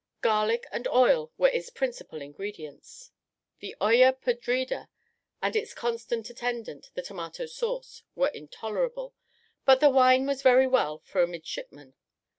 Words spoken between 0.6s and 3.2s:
and oil were its principal ingredients.